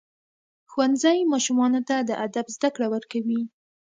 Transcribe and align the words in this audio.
ښوونځی 0.71 1.19
ماشومانو 1.31 1.81
ته 1.87 1.95
د 2.09 2.11
ادب 2.25 2.45
زده 2.55 2.69
کړه 2.75 2.87
ورکوي. 2.93 3.41